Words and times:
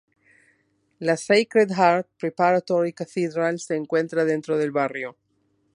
La 1.07 1.15
"Sacred 1.15 1.69
Heart 1.73 2.09
Preparatory 2.19 2.91
Cathedral" 2.91 3.59
se 3.59 3.75
encuentra 3.75 4.25
dentro 4.25 4.57
del 4.57 4.71
barrio. 4.71 5.15